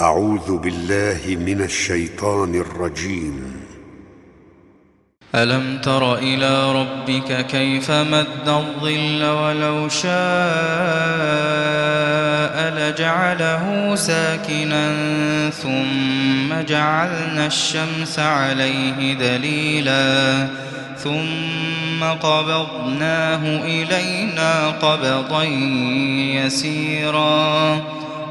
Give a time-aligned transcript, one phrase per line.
[0.00, 3.60] أعوذ بالله من الشيطان الرجيم.
[5.34, 10.14] ألم تر إلى ربك كيف مد الظل ولو شاء
[12.74, 14.90] لجعله ساكنا
[15.50, 20.48] ثم جعلنا الشمس عليه دليلا
[20.98, 25.44] ثم قبضناه إلينا قبضا
[26.44, 28.03] يسيرا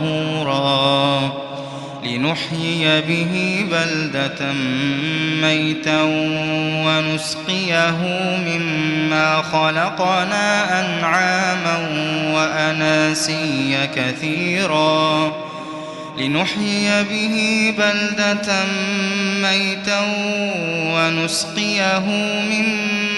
[0.00, 1.32] طهورا
[2.04, 4.52] لنحيي به بلدة
[5.42, 6.02] ميتا
[6.86, 7.98] ونسقيه
[8.46, 11.78] مما خلقنا أنعاما
[12.34, 15.32] وأناسيا كثيراً
[16.18, 18.64] لنحيي به بلدة
[19.42, 20.00] ميتا
[20.94, 21.98] ونسقيه
[22.50, 23.09] مما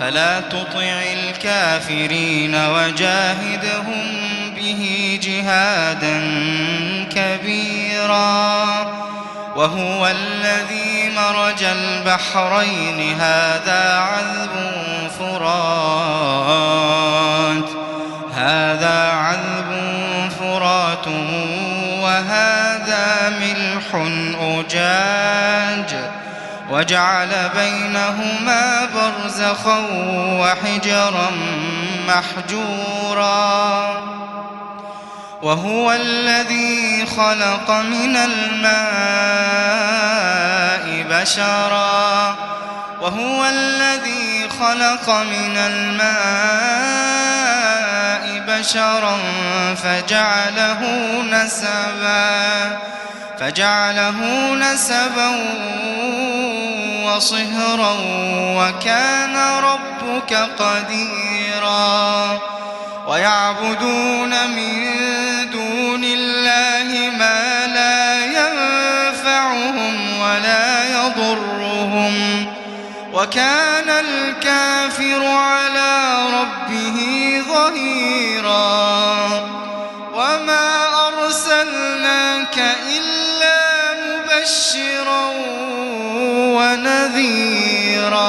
[0.00, 4.04] فلا تطع الكافرين وجاهدهم
[4.56, 6.20] به جهادا
[7.14, 8.66] كبيرا.
[9.56, 13.20] وهو الذي مرج البحرين.
[13.20, 14.50] هذا عذب
[15.18, 16.36] فرات.
[18.34, 19.80] هذا عذب
[20.40, 21.06] فرات.
[22.02, 23.94] وهذا ملح
[24.40, 26.25] أجاج.
[26.70, 29.78] وجعل بينهما برزخا
[30.40, 31.30] وحجرا
[32.08, 34.02] محجورا.
[35.42, 38.86] وهو الذي خلق من الماء
[41.10, 42.36] بشرا.
[43.00, 46.16] وهو الذي خلق من الماء
[48.48, 49.18] بشرا
[49.74, 50.82] فجعله
[51.30, 52.78] نسبا.
[53.40, 54.20] فجعله
[54.54, 55.30] نسبا
[57.04, 57.96] وصهرا
[58.56, 62.40] وكان ربك قديرا.
[63.08, 64.96] ويعبدون من
[65.50, 72.46] دون الله ما لا ينفعهم ولا يضرهم.
[73.12, 76.98] وكان الكافر على ربه
[77.48, 79.26] ظهيرا.
[80.14, 83.05] وما أرسلناك إلا
[84.46, 85.26] مبشرا
[86.56, 88.26] ونذيرا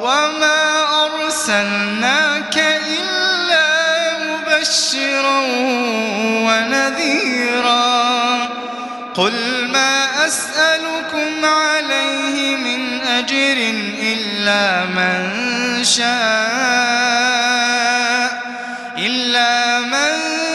[0.00, 2.56] وما أرسلناك
[3.00, 3.66] إلا
[4.18, 5.40] مبشرا
[6.46, 7.88] ونذيرا
[9.14, 13.56] قل ما أسألكم عليه من أجر
[14.02, 16.08] إلا من شاء
[18.98, 20.14] إلا من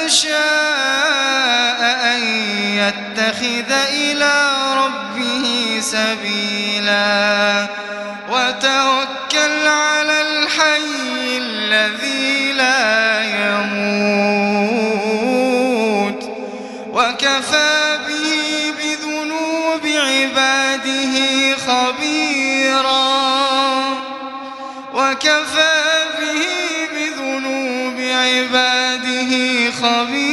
[0.09, 0.52] شاء
[2.87, 4.33] يتخذ إلى
[4.77, 7.67] ربه سبيلا
[8.29, 14.63] وتوكل على الحي الذي لا يموت
[16.93, 21.15] وكفى به بذنوب عباده
[21.67, 23.13] خبيرا
[24.93, 25.81] وكفى
[26.19, 26.43] به
[26.95, 29.31] بذنوب عباده
[29.71, 30.32] خبيرا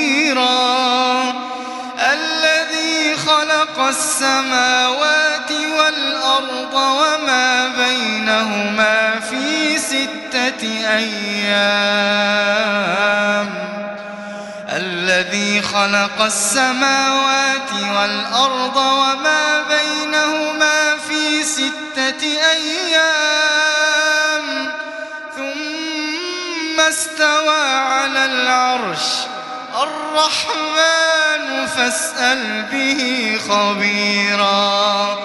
[8.41, 10.63] بينهما في ستة
[10.97, 11.91] أيام.
[14.69, 23.60] الذي خلق السماوات والأرض وما بينهما في ستة أيام.
[25.37, 29.07] ثم استوى على العرش.
[29.83, 30.99] الرحمن
[31.76, 33.00] فاسأل به
[33.48, 35.18] خبيرا.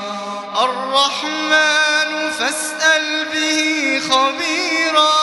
[0.64, 5.16] الرحمن فاسأل به خبيرا.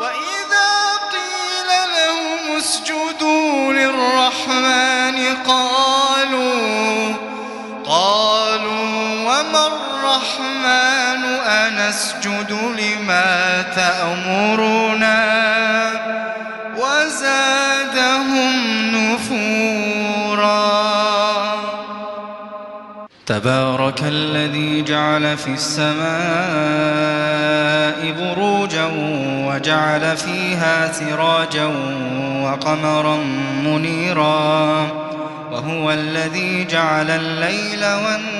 [0.00, 0.72] وإذا
[1.12, 7.14] قيل لهم اسجدوا للرحمن قالوا
[7.86, 8.86] قالوا
[9.26, 15.29] وما الرحمن أنسجد لما تأمرنا
[23.30, 26.00] تبارك الذي جعل في السماء
[28.18, 28.90] بروجا
[29.46, 31.66] وجعل فيها سراجا
[32.42, 33.16] وقمرا
[33.64, 34.86] منيرا
[35.52, 38.39] وهو الذي جعل الليل والنهار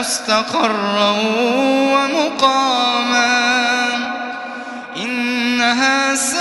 [0.00, 1.10] مستقرا
[1.92, 3.36] ومقاما.
[4.96, 6.40] إنها ساءت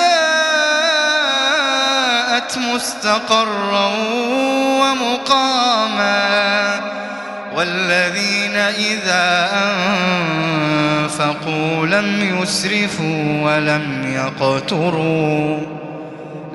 [2.57, 3.91] مستقرا
[4.81, 6.29] ومقاما.
[7.55, 9.49] والذين إذا
[11.03, 15.57] أنفقوا لم يسرفوا ولم يقتروا.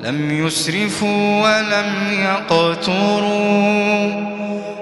[0.03, 4.34] لم يسرفوا ولم يقتروا.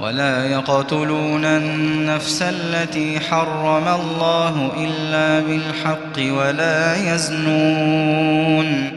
[0.00, 8.92] ولا يقتلون النفس التي حرم الله إلا بالحق ولا يزنون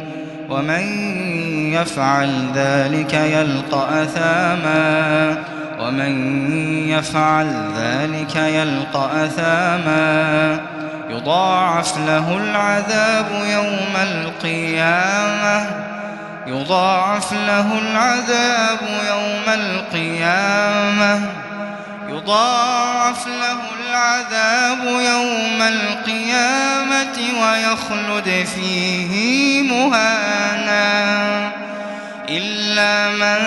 [0.49, 0.83] ومن
[1.73, 5.37] يفعل ذلك يلقى أثاما
[5.79, 6.43] ومن
[6.89, 10.59] يفعل ذلك يلقى أثاما
[11.09, 15.90] يضاعف له العذاب يوم القيامة
[16.51, 21.29] يضاعف له العذاب يوم القيامة.
[22.09, 23.59] يضاعف له
[23.89, 31.51] العذاب يوم القيامة ويخلد فيه مهانا.
[32.29, 33.40] إلا من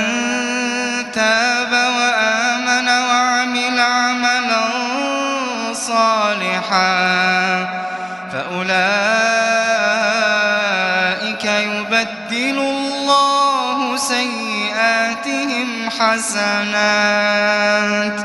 [16.19, 18.19] سيئاتهم حسنات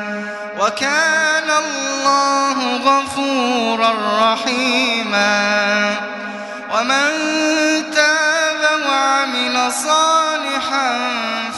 [0.59, 3.91] وكان الله غفورا
[4.33, 5.95] رحيما.
[6.73, 7.09] ومن
[7.95, 10.97] تاب وعمل صالحا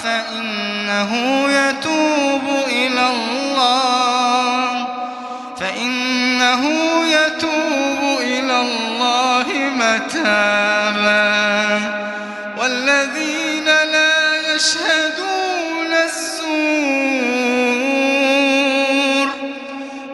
[0.03, 1.11] فإنه
[1.49, 4.87] يتوب إلى الله.
[5.59, 6.63] فإنه
[7.05, 9.45] يتوب إلى الله
[9.75, 11.21] متابا.
[12.57, 15.10] والذين لا يشهدون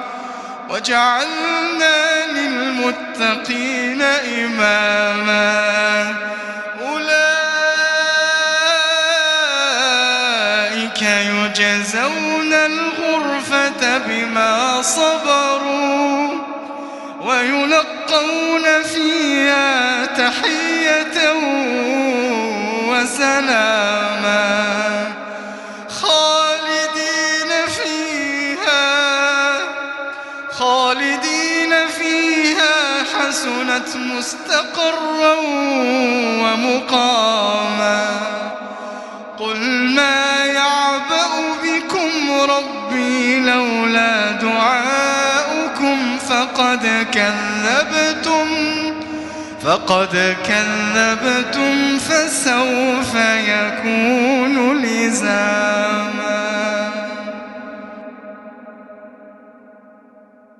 [0.69, 4.01] وجعلنا للمتقين
[4.41, 6.15] إماما
[9.67, 16.29] أولئك يجزون الغرفة بما صبروا
[17.22, 21.34] ويلقون فيها تحية
[22.88, 24.06] وسلاما
[33.77, 35.36] حسنت مستقرا
[36.41, 38.05] ومقاما.
[39.39, 39.60] قل
[39.96, 41.29] ما يعبأ
[41.63, 48.48] بكم ربي لولا دعاؤكم فقد كذبتم
[49.63, 53.15] فقد كذبتم فسوف
[53.48, 56.16] يكون لزاما